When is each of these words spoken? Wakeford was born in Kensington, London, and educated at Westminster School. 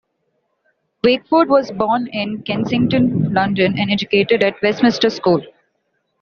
Wakeford 1.03 1.47
was 1.47 1.69
born 1.69 2.07
in 2.07 2.41
Kensington, 2.41 3.31
London, 3.35 3.77
and 3.77 3.91
educated 3.91 4.41
at 4.41 4.59
Westminster 4.63 5.11
School. 5.11 5.43